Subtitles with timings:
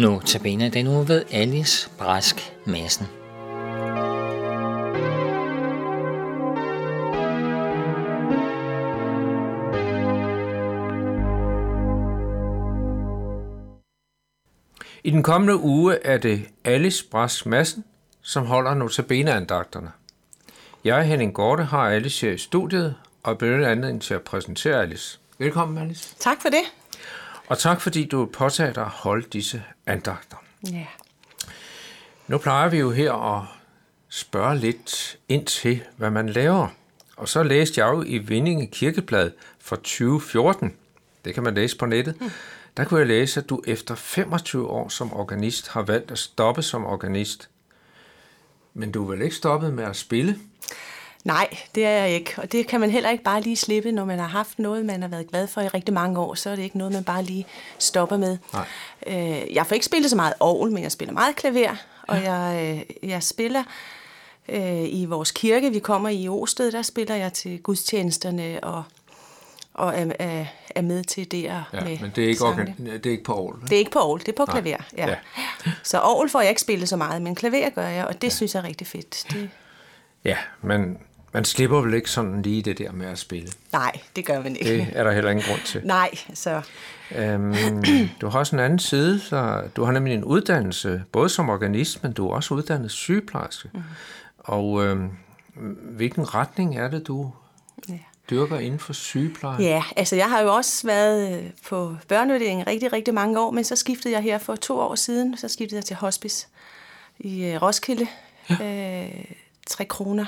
[0.00, 3.06] Nu tabiner den uge ved Alice Brask Madsen.
[15.04, 17.84] I den kommende uge er det Alice Brask Madsen,
[18.22, 19.90] som holder notabeneandagterne.
[20.84, 25.20] Jeg, Henning Gorte, har Alice her i studiet og benytter anledning til at præsentere Alice.
[25.38, 26.14] Velkommen, Alice.
[26.18, 26.79] Tak for det.
[27.50, 30.36] Og tak fordi du påtager dig at holde disse andagter.
[30.72, 30.86] Ja.
[32.26, 33.46] Nu plejer vi jo her at
[34.08, 36.68] spørge lidt ind til, hvad man laver.
[37.16, 40.76] Og så læste jeg jo i Vindinge Kirkeblad for 2014,
[41.24, 42.30] det kan man læse på nettet, mm.
[42.76, 46.62] der kunne jeg læse, at du efter 25 år som organist har valgt at stoppe
[46.62, 47.50] som organist.
[48.74, 50.38] Men du er vel ikke stoppet med at spille?
[51.24, 52.34] Nej, det er jeg ikke.
[52.36, 55.02] Og det kan man heller ikke bare lige slippe, når man har haft noget, man
[55.02, 56.34] har været glad for i rigtig mange år.
[56.34, 57.46] Så er det ikke noget, man bare lige
[57.78, 58.38] stopper med.
[58.52, 58.66] Nej.
[59.06, 61.76] Øh, jeg får ikke spillet så meget ovl, men jeg spiller meget klaver.
[62.08, 63.62] Og jeg, øh, jeg spiller
[64.48, 65.70] øh, i vores kirke.
[65.70, 68.82] Vi kommer i Osted, der spiller jeg til gudstjenesterne og,
[69.74, 70.44] og er, er,
[70.74, 73.32] er med til det Ja, med men det er ikke, organ- det er ikke på
[73.34, 73.62] Aarhus.
[73.68, 74.60] Det er ikke på ovl, det er på Nej.
[74.60, 74.76] klaver.
[74.96, 75.06] Ja.
[75.06, 75.14] Ja.
[75.66, 75.72] ja.
[75.82, 78.34] Så ovl får jeg ikke spillet så meget, men klaver gør jeg, og det ja.
[78.34, 79.24] synes jeg er rigtig fedt.
[79.32, 79.50] Det,
[80.24, 80.98] Ja, men
[81.32, 83.48] man slipper vel ikke sådan lige det der med at spille.
[83.72, 84.70] nej, det gør man ikke.
[84.70, 85.80] Det er der heller ingen grund til.
[85.84, 86.62] Nej, så
[87.14, 87.54] Øhm,
[88.20, 89.20] du har også en anden side.
[89.20, 93.70] Så du har nemlig en uddannelse, både som organist, men du er også uddannet sygeplejerske.
[93.74, 93.82] Mm.
[94.38, 95.10] Og øhm,
[95.82, 97.30] hvilken retning er det, du
[97.88, 97.98] ja.
[98.30, 99.62] dyrker inden for sygepleje?
[99.62, 103.64] Ja, altså jeg har jo også været øh, på børneuddelingen rigtig, rigtig mange år, men
[103.64, 106.46] så skiftede jeg her for to år siden, så skiftede jeg til hospice
[107.18, 108.06] i øh, Roskilde,
[108.50, 109.04] ja.
[109.04, 109.24] øh,
[109.66, 110.26] 3 kroner.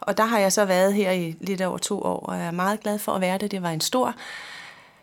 [0.00, 2.50] Og der har jeg så været her i lidt over to år, og jeg er
[2.50, 3.48] meget glad for at være der.
[3.48, 4.14] Det var en stor,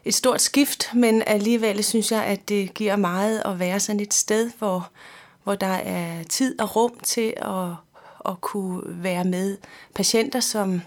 [0.06, 4.14] et stort skift, men alligevel synes jeg, at det giver meget at være sådan et
[4.14, 4.90] sted, hvor,
[5.44, 7.70] hvor der er tid og rum til at,
[8.32, 9.58] at kunne være med
[9.96, 10.82] patienter, som,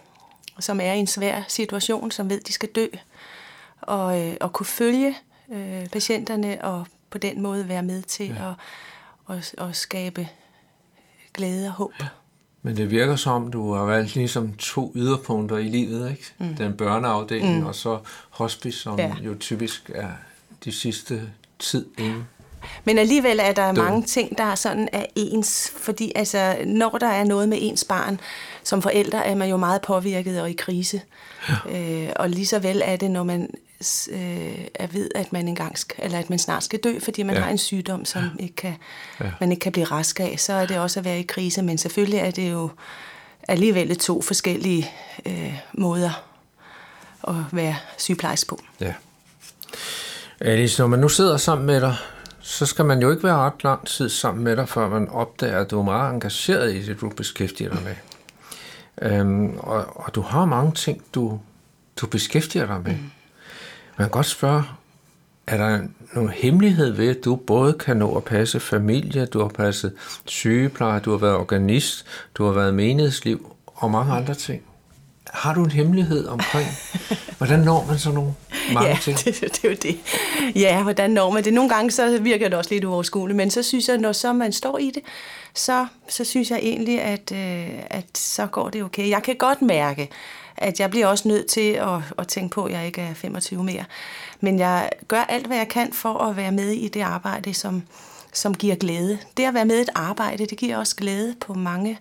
[0.61, 2.87] som er i en svær situation, som ved, de skal dø,
[3.81, 5.17] og, øh, og kunne følge
[5.53, 8.55] øh, patienterne og på den måde være med til ja.
[9.31, 10.29] at, at, at skabe
[11.35, 11.93] glæde og håb.
[12.01, 12.07] Ja.
[12.63, 16.33] Men det virker som, du har valgt ligesom to yderpunkter i livet, ikke?
[16.39, 16.55] Mm.
[16.55, 17.67] Den børneafdeling mm.
[17.67, 17.99] og så
[18.31, 19.13] hospice, som ja.
[19.21, 20.09] Jo typisk er
[20.65, 21.23] de sidste
[21.59, 22.25] tid inden.
[22.85, 23.85] Men alligevel er der Døden.
[23.85, 27.85] mange ting, der er sådan er ens, fordi altså, når der er noget med ens
[27.85, 28.21] barn,
[28.65, 31.01] som forældre er man jo meget påvirket og i krise.
[31.49, 32.05] Ja.
[32.05, 33.51] Øh, og lige så vel er det, når man
[34.13, 37.35] øh, er ved, at man engang skal, eller at man snart skal dø, fordi man
[37.37, 37.41] Ja.
[37.43, 38.43] har en sygdom, som ja.
[38.43, 38.75] ikke kan,
[39.21, 39.31] ja.
[39.41, 41.63] man ikke kan blive rask af, så er det også at være i krise.
[41.63, 42.71] Men selvfølgelig er det jo
[43.49, 44.91] alligevel to forskellige
[45.27, 46.25] øh, måder
[47.29, 48.61] at være sygeplejerske på.
[48.81, 48.95] Ja.
[50.41, 51.97] Alice, når man nu sidder sammen med dig,
[52.41, 55.59] så skal man jo ikke være ret lang tid sammen med dig, før man opdager,
[55.61, 57.95] at du er meget engageret i det, du beskæftiger dig med.
[59.03, 61.41] Øhm, og, og du har mange ting, du,
[61.97, 62.93] du beskæftiger dig med.
[62.93, 63.11] Mm.
[64.01, 64.63] Man kan godt spørge,
[65.47, 65.81] er der
[66.15, 69.93] nogen hemmelighed ved, at du både kan nå at passe familie, du har passet
[70.25, 74.63] sygepleje, du har været organist, du har været menighedsliv og mange andre ting?
[75.33, 76.69] Har du en hemmelighed omkring,
[77.39, 78.33] hvordan når man sådan nogle
[78.75, 79.19] mange ja, ting?
[79.19, 79.99] Det, det er jo det.
[80.55, 81.55] Ja, hvordan når man det?
[81.55, 84.53] Nogle gange så virker det også lidt uoverskueligt, men så synes jeg, når så man
[84.53, 85.03] står i det,
[85.55, 89.09] så, så synes jeg egentlig, at, øh, at så går det okay.
[89.09, 90.11] Jeg kan godt mærke,
[90.57, 93.65] at jeg bliver også nødt til at, at tænke på, at jeg ikke er 25
[93.65, 93.85] mere.
[94.41, 97.83] Men jeg gør alt, hvad jeg kan for at være med i det arbejde, som,
[98.33, 99.19] som giver glæde.
[99.37, 101.99] Det at være med i et arbejde, det giver også glæde på mange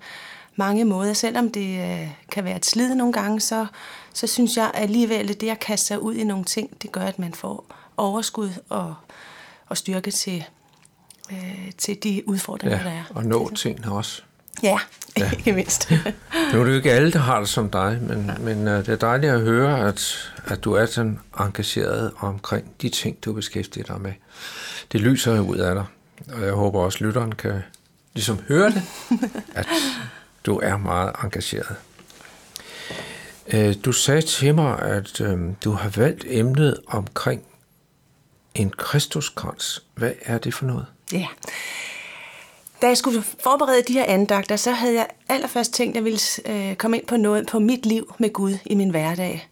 [0.60, 1.14] mange måder.
[1.14, 3.66] Selvom det øh, kan være et slid nogle gange, så,
[4.14, 7.02] så synes jeg alligevel, at det at kaste sig ud i nogle ting, det gør,
[7.02, 7.66] at man får
[7.98, 8.96] overskud og,
[9.68, 10.44] og styrke til,
[11.32, 13.04] øh, til de udfordringer, der Ja, er.
[13.16, 14.22] og nå tingene også.
[14.64, 14.80] Ja,
[15.18, 15.24] Ja.
[15.26, 15.32] ja.
[15.38, 15.92] ikke mindst.
[16.54, 18.90] Nu er det jo ikke alle, der har det som dig, men, men uh, det
[18.90, 23.86] er dejligt at høre, at, at du er sådan engageret omkring de ting, du beskæftiger
[23.86, 24.14] dig med.
[24.92, 25.86] Det lyser jo ud af dig,
[26.36, 27.64] og jeg håber også, at lytteren kan
[28.14, 28.82] ligesom høre det,
[29.56, 29.68] at
[30.50, 31.76] du er meget engageret.
[33.54, 37.42] Uh, du sagde til mig, at um, du har valgt emnet omkring
[38.56, 39.84] en kristuskrans.
[39.96, 40.86] Hvad er det for noget?
[41.14, 41.28] Ja.
[42.82, 46.20] Da jeg skulle forberede de her andagter, så havde jeg allerførst tænkt, at jeg ville
[46.46, 49.50] øh, komme ind på noget på mit liv med Gud i min hverdag.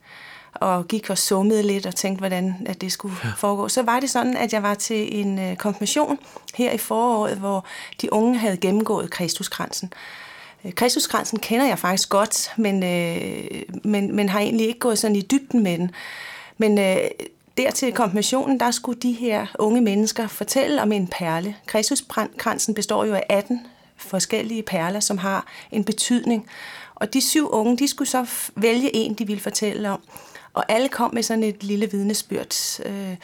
[0.54, 3.30] Og gik og summede lidt og tænkte, hvordan at det skulle ja.
[3.38, 3.70] foregå.
[3.70, 6.20] Så var det sådan, at jeg var til en øh, konfirmation
[6.56, 7.66] her i foråret, hvor
[8.02, 9.94] de unge havde gennemgået Kristuskransen.
[10.66, 15.16] Øh, Kristuskransen kender jeg faktisk godt, men, øh, men, men har egentlig ikke gået sådan
[15.16, 15.92] i dybden med den.
[16.58, 16.98] Men øh,
[17.58, 21.56] der til konfirmationen, der skulle de her unge mennesker fortælle om en perle.
[21.66, 23.66] Kristuskransen består jo af 18
[23.98, 26.48] forskellige perler, som har en betydning.
[26.96, 28.26] Og de syv unge, de skulle så
[28.56, 30.02] vælge en, de ville fortælle om.
[30.54, 33.16] Og alle kom med sådan et lille vidnesbyrd øh,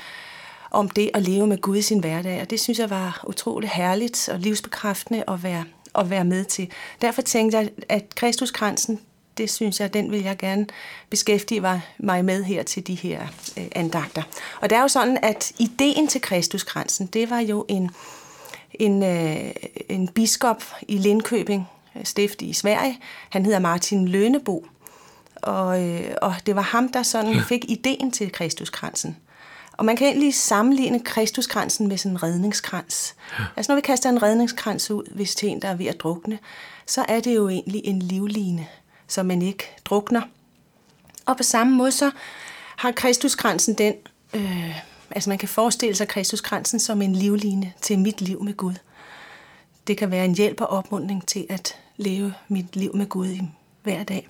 [0.72, 2.42] om det at leve med Gud i sin hverdag.
[2.42, 5.64] Og det synes jeg var utrolig herligt og livsbekræftende at være,
[5.96, 6.72] at være med til.
[7.02, 9.00] Derfor tænkte jeg, at Kristuskransen,
[9.38, 10.68] det synes jeg, den vil jeg gerne
[11.10, 11.62] beskæftige
[11.98, 13.22] mig med her til de her
[13.58, 14.24] øh, andagter.
[14.62, 17.92] Og det er jo sådan, at ideen til Kristuskransen, det var jo en,
[18.74, 19.52] en, øh,
[19.90, 23.00] en biskop i Lindköping, øh, stift i Sverige.
[23.30, 24.66] Han hedder Martin Lønebo.
[25.36, 29.18] Og, øh, og det var ham, der sådan fik ideen til Kristuskransen.
[29.78, 33.16] Og man kan egentlig sammenligne Kristuskransen med sådan en redningskrans.
[33.40, 33.44] Ja.
[33.56, 36.40] Altså når vi kaster en redningskrans ud, hvis til en, der er ved at drukne,
[36.88, 38.68] så er det jo egentlig en livline
[39.14, 40.22] så man ikke drukner.
[41.26, 42.12] Og på samme måde så
[42.76, 43.94] har Kristuskransen den,
[44.34, 44.80] øh,
[45.12, 48.74] altså man kan forestille sig Kristuskransen som en livline til mit liv med Gud.
[49.88, 53.38] Det kan være en hjælp og opmuntring til at leve mit liv med Gud
[53.84, 54.28] hver dag.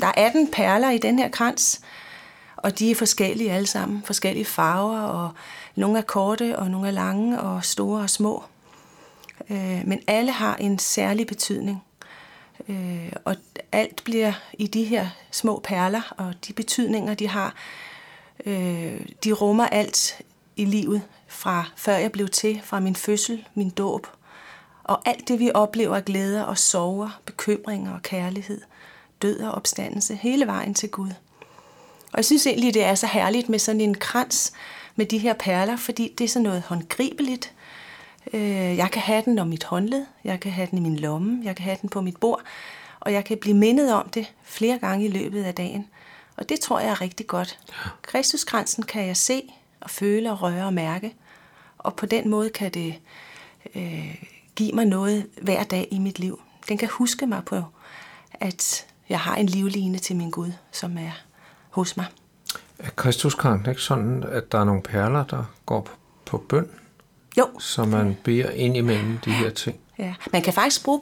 [0.00, 1.80] Der er 18 perler i den her krans,
[2.56, 4.02] og de er forskellige alle sammen.
[4.06, 5.30] Forskellige farver, og
[5.74, 8.44] nogle er korte, og nogle er lange, og store og små.
[9.50, 11.84] Øh, men alle har en særlig betydning.
[12.68, 13.36] Øh, og
[13.72, 17.54] alt bliver i de her små perler, og de betydninger, de har,
[18.46, 20.20] øh, de rummer alt
[20.56, 24.06] i livet, fra før jeg blev til, fra min fødsel, min dåb,
[24.84, 28.60] og alt det, vi oplever glæder og sorger, bekymringer og kærlighed,
[29.22, 31.10] død og opstandelse, hele vejen til Gud.
[32.16, 34.52] Og jeg synes egentlig, det er så herligt med sådan en krans
[34.94, 37.52] med de her perler, fordi det er sådan noget håndgribeligt,
[38.32, 41.40] øh, jeg kan have den om mit håndled, jeg kan have den i min lomme,
[41.44, 42.40] jeg kan have den på mit bord,
[43.00, 45.88] og jeg kan blive mindet om det flere gange i løbet af dagen.
[46.36, 47.58] Og det tror jeg er rigtig godt.
[48.02, 51.14] Kristuskransen kan jeg se og føle og røre og mærke,
[51.78, 52.94] og på den måde kan det
[53.74, 54.24] øh,
[54.54, 56.40] give mig noget hver dag i mit liv.
[56.68, 57.62] Den kan huske mig på,
[58.32, 61.25] at jeg har en livline til min Gud, som er
[61.76, 62.06] hos mig.
[62.78, 65.92] Er Kristuskransen ikke sådan, at der er nogle perler, der går på,
[66.24, 66.68] på bøn?
[67.38, 67.60] Jo.
[67.60, 69.76] Så man beder ind imellem de her ting.
[69.98, 70.14] Ja.
[70.32, 71.00] Man kan faktisk bruge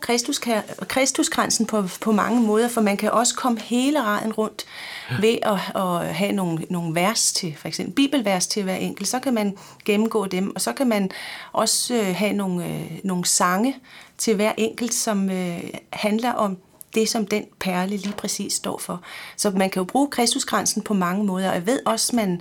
[0.88, 4.64] Kristuskransen på, på mange måder, for man kan også komme hele raden rundt
[5.10, 5.16] ja.
[5.20, 9.08] ved at, at have nogle, nogle vers til, for eksempel bibelvers til hver enkelt.
[9.08, 11.10] Så kan man gennemgå dem, og så kan man
[11.52, 13.76] også øh, have nogle, øh, nogle sange
[14.18, 15.60] til hver enkelt, som øh,
[15.92, 16.58] handler om
[16.94, 19.02] det, som den perle lige præcis står for.
[19.36, 22.40] Så man kan jo bruge Kristuskransen på mange måder, og jeg ved også, man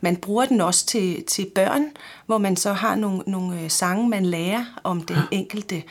[0.00, 1.84] man bruger den også til, til børn,
[2.26, 5.82] hvor man så har nogle, nogle øh, sange, man lærer om den enkelte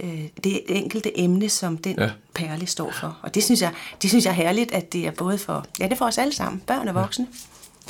[0.00, 2.10] øh, det enkelte emne, som den ja.
[2.34, 3.18] perle står for.
[3.22, 3.72] Og det synes, jeg,
[4.02, 6.18] det synes jeg er herligt, at det er både for, ja, det er for os
[6.18, 7.26] alle sammen, børn og voksne.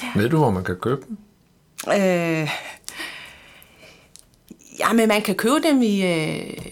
[0.02, 0.20] Ja.
[0.20, 1.18] Ved du, hvor man kan købe dem?
[1.88, 2.50] Øh,
[4.78, 6.66] ja, men man kan købe dem i, øh,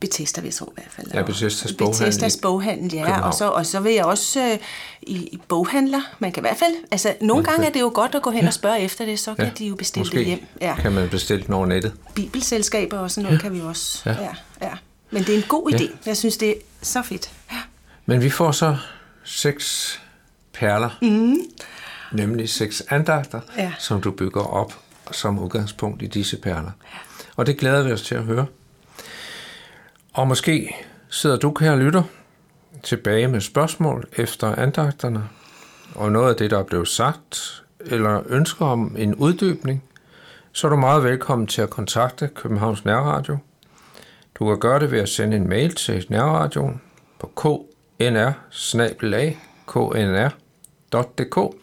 [0.00, 1.06] Bethesda, jeg tro i hvert fald.
[1.14, 1.98] Ja, Bethesdas boghandel.
[1.98, 3.20] Bethesdas boghandel, ja.
[3.20, 4.58] Og så, og så vil jeg også øh,
[5.02, 6.00] i, i boghandler.
[6.18, 8.46] Man kan i hvert fald, altså nogle gange er det jo godt at gå hen
[8.46, 9.50] og spørge efter det, så kan ja.
[9.58, 10.46] de jo bestille Måske det hjem.
[10.60, 10.74] Ja.
[10.74, 11.92] kan man bestille den over nettet.
[12.14, 13.42] Bibelselskaber og sådan noget ja.
[13.42, 14.02] kan vi også.
[14.06, 14.10] Ja.
[14.10, 14.72] Ja, ja.
[15.10, 15.82] Men det er en god idé.
[15.82, 15.88] Ja.
[16.06, 17.30] Jeg synes, det er så fedt.
[17.52, 17.58] Ja.
[18.06, 18.76] Men vi får så
[19.24, 20.00] seks
[20.52, 21.36] perler, mm.
[22.12, 23.72] nemlig seks andagter, ja.
[23.78, 24.78] som du bygger op
[25.12, 26.70] som udgangspunkt i disse perler.
[26.92, 26.98] Ja.
[27.36, 28.46] Og det glæder vi os til at høre.
[30.12, 30.76] Og måske
[31.08, 32.02] sidder du, kære lytter,
[32.82, 35.28] tilbage med spørgsmål efter andagterne,
[35.94, 39.84] og noget af det, der er blevet sagt, eller ønsker om en uddybning,
[40.52, 43.38] så er du meget velkommen til at kontakte Københavns Nærradio.
[44.34, 46.80] Du kan gøre det ved at sende en mail til Nærradioen
[47.18, 48.32] på knr
[49.66, 51.54] knr.dk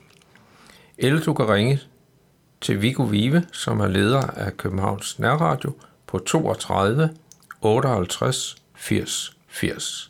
[0.98, 1.80] eller du kan ringe
[2.62, 5.74] til Viggo Vive, som er leder af Københavns Nærradio
[6.08, 7.10] på 32
[7.62, 10.10] 58 80 80.